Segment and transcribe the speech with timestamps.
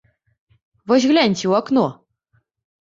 [0.93, 1.87] Вось гляньце ў акно!